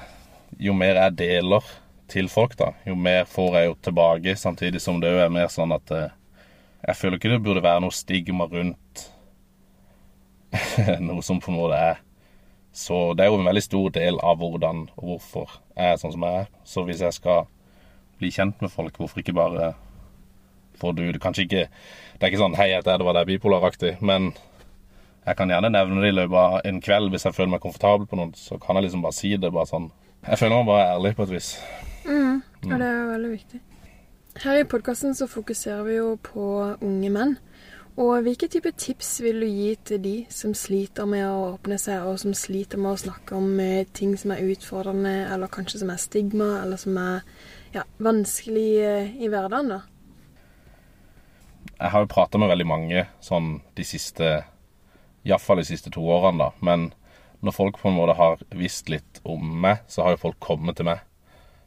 jo 0.62 0.76
mer 0.78 1.00
jeg 1.00 1.16
deler 1.18 1.66
til 2.06 2.30
folk, 2.30 2.54
da, 2.60 2.70
jo 2.86 2.94
mer 2.94 3.26
får 3.26 3.58
jeg 3.58 3.66
jo 3.66 3.74
tilbake, 3.82 4.36
samtidig 4.38 4.78
som 4.84 5.02
det 5.02 5.10
jo 5.10 5.24
er 5.24 5.34
mer 5.34 5.50
sånn 5.50 5.74
at 5.74 5.90
eh, 5.90 6.14
jeg 6.84 7.00
føler 7.00 7.18
ikke 7.18 7.32
det 7.32 7.42
burde 7.42 7.66
være 7.66 7.82
noe 7.82 7.98
stigma 7.98 8.46
rundt 8.46 9.04
noe 11.08 11.24
som 11.26 11.42
på 11.42 11.50
en 11.50 11.58
måte 11.58 11.78
er 11.80 12.02
Så 12.70 13.08
det 13.18 13.24
er 13.24 13.32
jo 13.32 13.40
en 13.40 13.48
veldig 13.48 13.62
stor 13.64 13.90
del 13.96 14.20
av 14.22 14.38
hvordan 14.38 14.84
og 14.94 15.08
hvorfor 15.08 15.56
jeg 15.74 15.96
er 15.96 15.98
sånn 15.98 16.14
som 16.14 16.26
jeg 16.26 16.44
er. 16.44 16.48
Så 16.62 16.82
hvis 16.86 17.02
jeg 17.02 17.14
skal 17.18 17.48
bli 18.20 18.30
kjent 18.34 18.62
med 18.62 18.70
folk, 18.70 18.98
hvorfor 18.98 19.22
ikke 19.22 19.34
bare 19.34 19.72
får 20.80 20.96
du 20.96 21.02
det 21.12 21.20
ikke 21.20 21.68
Det 21.68 22.22
er 22.22 22.30
ikke 22.30 22.42
sånn 22.42 22.56
'hei, 22.56 22.74
heter 22.74 22.94
Edvard, 22.94 23.16
er 23.16 23.24
bipolaraktig', 23.24 24.00
men 24.00 24.32
jeg 25.26 25.36
kan 25.36 25.48
gjerne 25.48 25.70
nevne 25.72 26.02
det 26.02 26.08
i 26.12 26.16
løpet 26.18 26.36
av 26.36 26.60
en 26.64 26.80
kveld 26.84 27.10
hvis 27.10 27.24
jeg 27.24 27.34
føler 27.34 27.54
meg 27.54 27.60
komfortabel 27.64 28.06
på 28.06 28.16
noe. 28.16 28.32
Så 28.36 28.58
kan 28.60 28.76
jeg 28.76 28.84
liksom 28.84 29.02
bare 29.02 29.16
si 29.16 29.36
det. 29.36 29.52
bare 29.52 29.66
sånn 29.66 29.90
Jeg 30.28 30.38
føler 30.38 30.56
meg 30.56 30.66
bare 30.66 30.90
ærlig 30.96 31.16
på 31.16 31.22
et 31.22 31.30
vis. 31.30 31.60
Mm. 32.04 32.42
Og 32.64 32.78
det 32.78 32.88
er 32.88 33.06
veldig 33.12 33.30
viktig. 33.30 33.60
Her 34.42 34.58
i 34.58 34.64
podkasten 34.64 35.14
så 35.14 35.28
fokuserer 35.30 35.84
vi 35.86 35.96
jo 35.96 36.16
på 36.22 36.76
unge 36.82 37.10
menn. 37.10 37.36
Og 37.94 38.24
hvilke 38.26 38.48
type 38.50 38.72
tips 38.74 39.20
vil 39.22 39.44
du 39.44 39.46
gi 39.46 39.74
til 39.86 40.00
de 40.02 40.14
som 40.28 40.54
sliter 40.58 41.06
med 41.06 41.28
å 41.28 41.52
åpne 41.52 41.76
seg, 41.78 42.02
og 42.02 42.18
som 42.18 42.34
sliter 42.34 42.80
med 42.82 42.90
å 42.96 43.02
snakke 43.04 43.36
om 43.38 43.60
eh, 43.62 43.86
ting 43.94 44.16
som 44.18 44.32
er 44.34 44.42
utfordrende, 44.50 45.12
eller 45.30 45.52
kanskje 45.52 45.84
som 45.84 45.92
er 45.94 46.00
stigma, 46.02 46.48
eller 46.64 46.80
som 46.80 46.98
er 46.98 47.22
ja, 47.76 47.84
vanskelig 48.02 48.70
eh, 48.82 49.14
i 49.22 49.30
hverdagen, 49.30 49.70
da? 49.76 49.80
Jeg 51.78 51.90
har 51.90 52.04
jo 52.04 52.10
prata 52.10 52.38
med 52.38 52.50
veldig 52.52 52.66
mange 52.68 53.06
sånn 53.24 53.58
de 53.74 53.86
siste 53.86 54.44
Iallfall 55.24 55.62
de 55.62 55.64
siste 55.64 55.90
to 55.92 56.02
årene, 56.04 56.44
da. 56.44 56.50
Men 56.60 56.90
når 57.44 57.56
folk 57.56 57.78
på 57.80 57.88
en 57.88 57.96
måte 57.96 58.16
har 58.18 58.42
visst 58.56 58.90
litt 58.92 59.20
om 59.24 59.44
meg, 59.64 59.80
så 59.88 60.04
har 60.04 60.14
jo 60.14 60.22
folk 60.26 60.40
kommet 60.44 60.76
til 60.76 60.88
meg. 60.88 61.00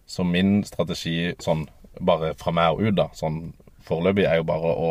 Så 0.06 0.24
min 0.25 0.62
strategi 0.65 1.33
sånn 1.44 1.65
bare 2.00 2.33
fra 2.38 2.54
meg 2.54 2.75
og 2.75 2.86
ut, 2.86 2.95
da, 2.98 3.07
sånn 3.18 3.56
foreløpig, 3.88 4.27
er 4.30 4.42
jo 4.42 4.50
bare 4.50 4.73
å 4.73 4.90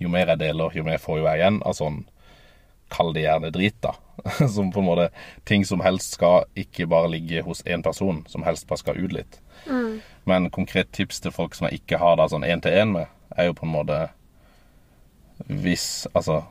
Jo 0.00 0.08
mer 0.08 0.30
jeg 0.32 0.40
deler, 0.40 0.72
jo 0.72 0.80
mer 0.80 0.96
får 0.96 1.18
jo 1.18 1.26
jeg 1.26 1.40
igjen 1.42 1.58
av 1.68 1.74
sånn 1.76 1.98
Kall 2.90 3.12
det 3.12 3.26
gjerne 3.26 3.50
drit, 3.52 3.76
da. 3.84 3.92
Som 4.54 4.70
på 4.72 4.80
en 4.80 4.86
måte 4.88 5.10
ting 5.44 5.62
som 5.68 5.82
helst 5.84 6.16
skal 6.16 6.48
ikke 6.58 6.88
bare 6.90 7.10
ligge 7.12 7.42
hos 7.46 7.60
én 7.62 7.84
person, 7.84 8.24
som 8.26 8.42
helst 8.42 8.66
bare 8.66 8.80
skal 8.80 8.98
ut 8.98 9.12
litt. 9.12 9.36
Men 10.24 10.48
konkret 10.50 10.90
tips 10.96 11.20
til 11.20 11.34
folk 11.36 11.54
som 11.54 11.68
jeg 11.68 11.82
ikke 11.82 12.00
har 12.00 12.16
da 12.18 12.26
sånn 12.32 12.46
én-til-én 12.48 12.90
med, 12.96 13.12
er 13.36 13.50
jo 13.50 13.54
på 13.60 13.68
en 13.68 13.74
måte 13.76 14.00
Hvis 15.46 16.06
Altså 16.14 16.42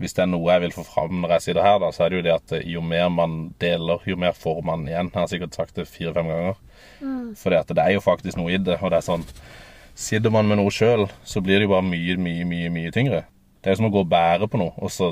hvis 0.00 0.14
det 0.16 0.22
er 0.24 0.30
noe 0.32 0.48
jeg 0.48 0.62
vil 0.62 0.72
få 0.72 0.82
fram 0.88 1.18
når 1.20 1.34
jeg 1.34 1.44
sitter 1.44 1.66
her, 1.66 1.74
da, 1.82 1.90
så 1.92 2.06
er 2.06 2.12
det 2.12 2.20
jo 2.20 2.24
det 2.24 2.32
at 2.32 2.52
eh, 2.56 2.68
jo 2.72 2.80
mer 2.80 3.10
man 3.12 3.34
deler, 3.60 4.00
jo 4.08 4.16
mer 4.16 4.32
får 4.32 4.62
man 4.64 4.86
igjen. 4.88 5.10
Jeg 5.12 5.20
har 5.20 5.28
sikkert 5.28 5.58
sagt 5.58 5.76
det 5.76 5.84
fire-fem 5.90 6.30
ganger. 6.30 6.56
For 7.36 7.52
det 7.52 7.82
er 7.84 7.92
jo 7.92 8.00
faktisk 8.04 8.38
noe 8.40 8.54
i 8.54 8.60
det. 8.60 8.78
Og 8.80 8.92
det 8.92 9.00
er 9.00 9.08
sånn 9.10 9.26
Sitter 10.00 10.32
man 10.32 10.46
med 10.48 10.56
noe 10.56 10.72
sjøl, 10.72 11.02
så 11.28 11.42
blir 11.44 11.58
det 11.58 11.66
jo 11.66 11.74
bare 11.74 11.84
mye, 11.84 12.14
mye, 12.16 12.44
mye 12.48 12.70
mye 12.72 12.92
tyngre. 12.94 13.18
Det 13.60 13.68
er 13.68 13.74
jo 13.74 13.80
som 13.82 13.88
å 13.90 13.92
gå 13.92 14.00
og 14.06 14.08
bære 14.08 14.46
på 14.48 14.56
noe, 14.56 14.72
og 14.80 14.88
så 14.94 15.10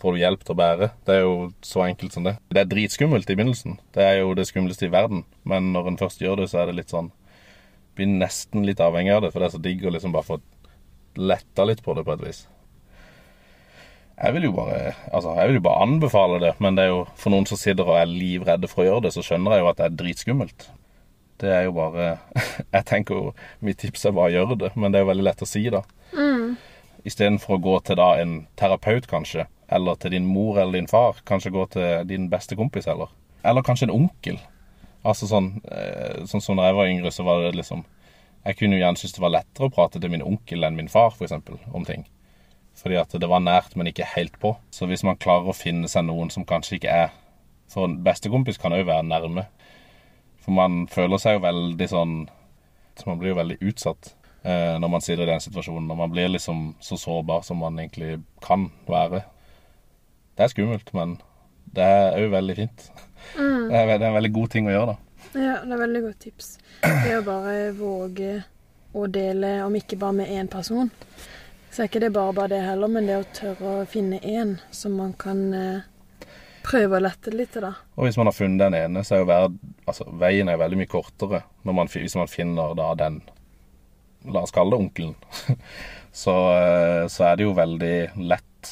får 0.00 0.14
du 0.14 0.20
hjelp 0.22 0.46
til 0.46 0.54
å 0.54 0.56
bære. 0.62 0.88
Det 1.04 1.16
er 1.18 1.26
jo 1.26 1.34
så 1.66 1.82
enkelt 1.84 2.16
som 2.16 2.24
det. 2.24 2.38
Det 2.48 2.62
er 2.62 2.70
dritskummelt 2.70 3.28
i 3.28 3.36
begynnelsen. 3.36 3.76
Det 3.92 4.06
er 4.06 4.22
jo 4.22 4.32
det 4.38 4.46
skumleste 4.48 4.88
i 4.88 4.94
verden. 4.94 5.26
Men 5.44 5.68
når 5.74 5.90
en 5.90 6.00
først 6.00 6.24
gjør 6.24 6.40
det, 6.40 6.48
så 6.48 6.62
er 6.62 6.70
det 6.70 6.78
litt 6.80 6.94
sånn 6.94 7.12
Blir 7.92 8.08
nesten 8.08 8.64
litt 8.64 8.80
avhengig 8.80 9.12
av 9.12 9.26
det, 9.26 9.34
for 9.34 9.42
det 9.42 9.50
er 9.50 9.52
så 9.52 9.60
digg 9.60 9.84
å 9.84 9.90
liksom 9.92 10.14
bare 10.14 10.24
få 10.24 10.38
letta 11.18 11.66
litt 11.68 11.82
på 11.84 11.94
det 11.96 12.04
på 12.06 12.16
et 12.16 12.26
vis. 12.26 12.42
Jeg 14.22 14.36
vil 14.36 14.46
jo 14.46 14.52
bare 14.54 14.92
Altså, 15.10 15.34
jeg 15.38 15.48
vil 15.50 15.58
jo 15.58 15.64
bare 15.66 15.86
anbefale 15.86 16.40
det, 16.42 16.52
men 16.62 16.76
det 16.76 16.86
er 16.86 16.92
jo 16.92 17.02
for 17.18 17.34
noen 17.34 17.48
som 17.48 17.58
sitter 17.60 17.88
og 17.88 17.98
er 17.98 18.10
livredde 18.10 18.70
for 18.70 18.84
å 18.84 18.88
gjøre 18.88 19.06
det, 19.06 19.14
så 19.16 19.24
skjønner 19.26 19.56
jeg 19.56 19.64
jo 19.64 19.70
at 19.72 19.80
det 19.80 19.88
er 19.88 19.96
dritskummelt. 20.02 20.68
Det 21.42 21.50
er 21.50 21.64
jo 21.66 21.72
bare 21.74 22.12
Jeg 22.76 22.84
tenker 22.86 23.18
jo 23.18 23.32
Mitt 23.64 23.80
tips 23.82 24.06
er 24.06 24.14
bare 24.14 24.30
å 24.30 24.36
gjøre 24.36 24.58
det, 24.60 24.70
men 24.76 24.92
det 24.92 25.00
er 25.00 25.06
jo 25.06 25.10
veldig 25.10 25.26
lett 25.26 25.42
å 25.42 25.48
si, 25.48 25.64
da. 25.72 25.82
Mm. 26.14 26.54
Istedenfor 27.08 27.56
å 27.56 27.64
gå 27.64 27.74
til 27.88 27.98
da 27.98 28.12
en 28.22 28.36
terapeut, 28.60 29.08
kanskje, 29.10 29.48
eller 29.72 29.98
til 29.98 30.14
din 30.14 30.28
mor 30.28 30.60
eller 30.60 30.78
din 30.78 30.90
far, 30.90 31.18
kanskje 31.26 31.54
gå 31.54 31.66
til 31.74 32.06
din 32.06 32.28
beste 32.30 32.58
kompis 32.58 32.86
heller. 32.86 33.10
Eller 33.42 33.66
kanskje 33.66 33.88
en 33.88 33.96
onkel. 33.96 34.38
Altså 35.02 35.26
sånn 35.26 35.56
eh, 35.66 36.22
Sånn 36.30 36.44
som 36.44 36.60
da 36.60 36.68
jeg 36.68 36.78
var 36.78 36.90
yngre, 36.92 37.10
så 37.10 37.26
var 37.26 37.42
det 37.42 37.56
liksom 37.58 37.82
Jeg 38.42 38.58
kunne 38.58 38.76
jo 38.76 38.82
gjerne 38.82 38.98
synes 38.98 39.14
det 39.14 39.22
var 39.22 39.34
lettere 39.36 39.68
å 39.68 39.72
prate 39.72 40.00
til 40.02 40.10
min 40.10 40.24
onkel 40.26 40.66
enn 40.66 40.78
min 40.78 40.90
far, 40.90 41.12
for 41.14 41.26
eksempel, 41.26 41.60
om 41.70 41.84
ting. 41.86 42.04
Fordi 42.78 42.96
at 42.98 43.14
det 43.14 43.28
var 43.28 43.42
nært, 43.44 43.76
men 43.76 43.90
ikke 43.90 44.08
helt 44.16 44.38
på. 44.42 44.56
Så 44.74 44.88
hvis 44.90 45.04
man 45.06 45.20
klarer 45.20 45.52
å 45.52 45.56
finne 45.56 45.90
seg 45.90 46.06
noen 46.08 46.32
som 46.32 46.46
kanskje 46.48 46.80
ikke 46.80 47.02
er 47.06 47.10
For 47.72 47.86
en 47.88 48.02
bestekompis 48.04 48.58
kan 48.60 48.74
òg 48.76 48.82
være 48.84 49.06
nærme. 49.08 49.46
For 50.44 50.52
man 50.52 50.82
føler 50.92 51.20
seg 51.22 51.38
jo 51.38 51.44
veldig 51.46 51.86
sånn 51.88 52.16
så 52.98 53.08
Man 53.08 53.20
blir 53.22 53.32
jo 53.32 53.38
veldig 53.38 53.56
utsatt 53.70 54.10
eh, 54.44 54.74
når 54.76 54.90
man 54.92 55.00
sitter 55.00 55.24
i 55.24 55.30
den 55.30 55.40
situasjonen. 55.40 55.88
Og 55.94 56.00
man 56.02 56.12
blir 56.12 56.28
liksom 56.28 56.74
så 56.82 56.98
sårbar 57.00 57.46
som 57.46 57.62
man 57.62 57.78
egentlig 57.80 58.18
kan 58.44 58.68
være. 58.88 59.22
det 60.36 60.44
er 60.44 60.52
skummelt, 60.52 60.92
men 60.92 61.16
det 61.72 61.86
er 61.86 62.18
òg 62.20 62.28
veldig 62.34 62.56
fint. 62.58 62.84
Mm. 63.38 63.70
Det, 63.70 63.78
er, 63.78 63.86
det 63.96 64.02
er 64.02 64.10
en 64.10 64.18
veldig 64.18 64.32
god 64.34 64.52
ting 64.52 64.68
å 64.68 64.74
gjøre, 64.74 64.92
da. 64.92 65.11
Ja, 65.32 65.60
det 65.64 65.76
er 65.76 65.80
veldig 65.80 66.02
godt 66.06 66.18
tips. 66.24 66.56
Det 66.82 67.14
å 67.18 67.22
bare 67.26 67.70
våge 67.76 68.34
å 68.92 69.06
dele, 69.08 69.54
om 69.64 69.76
ikke 69.76 69.96
bare 70.00 70.18
med 70.20 70.32
én 70.32 70.50
person. 70.52 70.90
Så 71.72 71.82
er 71.82 71.88
ikke 71.88 72.02
det 72.02 72.12
bare 72.12 72.34
bare 72.36 72.52
det 72.52 72.60
heller, 72.66 72.90
men 72.92 73.08
det 73.08 73.16
å 73.16 73.28
tørre 73.32 73.76
å 73.80 73.86
finne 73.88 74.18
én 74.20 74.58
som 74.76 74.98
man 74.98 75.14
kan 75.16 75.38
eh, 75.56 75.86
prøve 76.66 76.98
å 76.98 77.02
lette 77.02 77.32
litt 77.32 77.54
til, 77.54 77.64
da. 77.64 77.72
Og 77.96 78.06
hvis 78.06 78.18
man 78.20 78.28
har 78.28 78.36
funnet 78.36 78.60
den 78.60 78.76
ene, 78.76 79.04
så 79.06 79.16
er 79.16 79.22
jo 79.22 79.30
verd, 79.30 79.56
altså, 79.88 80.06
veien 80.20 80.52
er 80.52 80.60
veldig 80.60 80.82
mye 80.82 80.92
kortere 80.92 81.42
man, 81.64 81.88
hvis 81.88 82.18
man 82.18 82.30
finner 82.30 82.76
da 82.78 82.92
den 82.98 83.22
La 84.30 84.44
oss 84.44 84.52
kalle 84.54 84.70
det 84.70 84.78
onkelen. 84.78 85.16
så, 86.22 86.34
eh, 86.54 87.08
så 87.10 87.24
er 87.26 87.40
det 87.40 87.42
jo 87.48 87.56
veldig 87.58 87.96
lett 88.22 88.68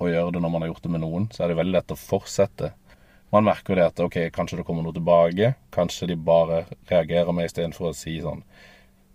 å 0.00 0.08
gjøre 0.08 0.32
det 0.32 0.40
når 0.40 0.52
man 0.54 0.64
har 0.64 0.70
gjort 0.70 0.86
det 0.86 0.92
med 0.94 1.02
noen. 1.02 1.26
Så 1.34 1.44
er 1.44 1.52
det 1.52 1.58
veldig 1.58 1.74
lett 1.74 1.92
å 1.92 1.98
fortsette. 2.00 2.70
Man 3.34 3.46
merker 3.48 3.74
jo 3.74 3.78
det 3.80 3.86
at 3.90 4.00
ok, 4.04 4.16
kanskje 4.34 4.60
det 4.60 4.66
kommer 4.68 4.84
noe 4.86 4.94
tilbake. 4.94 5.54
Kanskje 5.74 6.06
de 6.12 6.16
bare 6.16 6.64
reagerer 6.90 7.34
med 7.34 7.48
istedenfor 7.48 7.90
å 7.90 7.96
si 7.96 8.20
sånn 8.22 8.44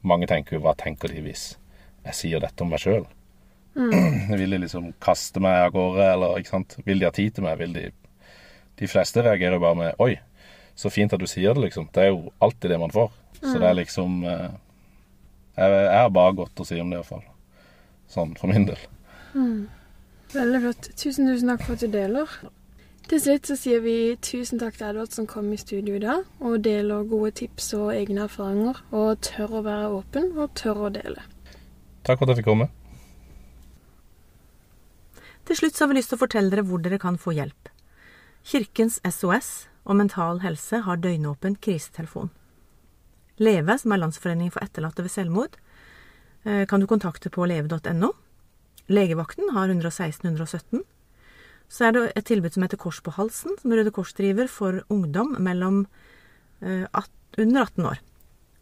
Mange 0.04 0.28
tenker 0.32 0.56
jo 0.56 0.64
hva 0.64 0.74
tenker 0.80 1.12
de 1.12 1.22
hvis 1.24 1.54
jeg 2.06 2.16
sier 2.16 2.44
dette 2.44 2.64
om 2.64 2.70
meg 2.72 2.80
sjøl? 2.84 3.04
Vil 4.40 4.56
de 4.56 4.60
liksom 4.64 4.94
kaste 5.04 5.42
meg 5.44 5.66
av 5.66 5.74
gårde, 5.76 6.06
eller 6.14 6.40
ikke 6.40 6.54
sant? 6.54 6.78
Vil 6.88 7.02
de 7.02 7.08
ha 7.08 7.12
tid 7.16 7.36
til 7.36 7.46
meg? 7.48 7.60
Vil 7.60 7.76
de 7.76 7.90
De 8.80 8.88
fleste 8.88 9.24
reagerer 9.24 9.58
jo 9.58 9.64
bare 9.64 9.76
med 9.76 9.96
'oi, 10.00 10.14
så 10.76 10.88
fint 10.88 11.12
at 11.14 11.20
du 11.20 11.28
sier 11.28 11.54
det', 11.54 11.66
liksom. 11.68 11.90
Det 11.92 12.04
er 12.04 12.14
jo 12.14 12.32
alltid 12.40 12.72
det 12.72 12.80
man 12.80 12.96
får. 12.96 13.12
Så 13.42 13.60
det 13.60 13.68
er 13.68 13.76
liksom 13.76 14.24
eh, 14.24 14.52
jeg, 15.58 15.72
jeg 15.72 16.00
har 16.00 16.10
bare 16.16 16.36
godt 16.38 16.62
å 16.64 16.68
si 16.68 16.80
om 16.80 16.90
det, 16.90 17.02
iallfall. 17.02 17.26
Sånn 18.08 18.32
for 18.40 18.48
min 18.48 18.70
del. 18.70 18.80
Veldig 20.34 20.62
flott. 20.64 20.90
Tusen, 20.96 21.28
tusen 21.28 21.52
takk 21.52 21.66
for 21.66 21.76
at 21.76 21.84
du 21.84 21.92
deler. 21.92 22.32
Til 23.10 23.18
slutt 23.24 23.48
så 23.50 23.56
sier 23.58 23.80
vi 23.82 24.14
tusen 24.22 24.60
takk 24.62 24.76
til 24.78 24.92
Edvard 24.92 25.16
som 25.16 25.26
kom 25.26 25.48
i 25.50 25.58
studio 25.58 25.96
i 25.98 26.02
dag 26.04 26.28
og 26.46 26.60
deler 26.62 27.08
gode 27.10 27.32
tips 27.40 27.72
og 27.74 27.88
egne 27.96 28.28
erfaringer, 28.28 28.78
og 28.94 29.24
tør 29.26 29.56
å 29.58 29.62
være 29.66 29.88
åpen 29.96 30.28
og 30.38 30.52
tør 30.54 30.84
å 30.86 30.92
dele. 30.94 31.24
Takk 32.06 32.20
for 32.20 32.28
at 32.28 32.36
jeg 32.36 32.44
fikk 32.44 32.50
komme. 32.52 32.68
Til 35.50 35.58
slutt 35.58 35.74
så 35.74 35.88
har 35.88 35.90
vi 35.90 35.98
lyst 35.98 36.14
til 36.14 36.20
å 36.20 36.22
fortelle 36.22 36.54
dere 36.54 36.66
hvor 36.70 36.84
dere 36.86 37.02
kan 37.02 37.18
få 37.18 37.34
hjelp. 37.34 37.72
Kirkens 38.46 39.00
SOS 39.02 39.50
og 39.90 39.98
Mental 39.98 40.44
Helse 40.46 40.84
har 40.86 41.02
døgnåpen 41.02 41.58
krisetelefon. 41.58 42.30
Leve, 43.42 43.80
som 43.82 43.96
er 43.96 44.04
Landsforeningen 44.04 44.54
for 44.54 44.62
etterlatte 44.62 45.02
ved 45.02 45.16
selvmord, 45.16 45.58
eh, 46.46 46.68
kan 46.70 46.78
du 46.78 46.86
kontakte 46.86 47.34
på 47.34 47.50
leve.no. 47.50 48.14
Legevakten 48.86 49.50
har 49.58 49.74
116 49.74 50.30
117. 50.30 50.86
Så 51.70 51.86
er 51.86 51.96
det 51.96 52.06
et 52.18 52.26
tilbud 52.26 52.56
som 52.56 52.66
heter 52.66 52.80
Kors 52.82 53.00
på 53.06 53.14
halsen, 53.14 53.56
som 53.62 53.74
Røde 53.74 53.94
Kors 53.94 54.14
driver 54.18 54.50
for 54.50 54.82
ungdom 54.90 55.36
mellom 55.38 55.84
eh, 56.62 56.86
under 57.38 57.62
18 57.62 57.86
år. 57.86 58.00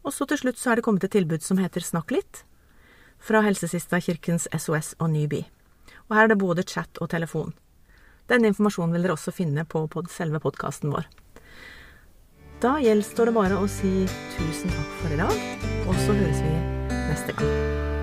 Og 0.03 0.13
så 0.13 0.27
til 0.27 0.41
slutt 0.41 0.59
så 0.59 0.71
er 0.71 0.79
det 0.79 0.85
kommet 0.87 1.03
et 1.07 1.15
tilbud 1.15 1.43
som 1.43 1.59
heter 1.59 1.83
Snakk 1.83 2.11
litt, 2.15 2.43
fra 3.19 3.41
Helsesista 3.41 3.99
Kirkens 4.03 4.47
SOS 4.53 4.93
og 4.99 5.09
Nyby. 5.15 5.45
Og 6.07 6.15
her 6.15 6.27
er 6.27 6.33
det 6.33 6.41
både 6.43 6.67
chat 6.67 6.99
og 7.01 7.09
telefon. 7.11 7.55
Den 8.27 8.45
informasjonen 8.47 8.95
vil 8.95 9.07
dere 9.07 9.15
også 9.15 9.33
finne 9.35 9.63
på 9.67 9.87
selve 10.11 10.43
podkasten 10.43 10.91
vår. 10.91 11.07
Da 12.63 12.77
gjenstår 12.81 13.29
det 13.29 13.35
bare 13.37 13.59
å 13.59 13.67
si 13.71 14.07
tusen 14.35 14.73
takk 14.73 14.95
for 15.01 15.13
i 15.13 15.19
dag, 15.19 15.43
og 15.85 16.01
så 16.05 16.17
høres 16.17 16.41
vi 16.41 16.55
neste 17.07 17.37
gang. 17.37 17.96